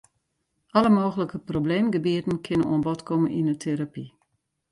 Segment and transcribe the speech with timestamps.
[0.69, 4.03] Alle mooglike probleemgebieten kinne oan bod komme yn 'e terapy.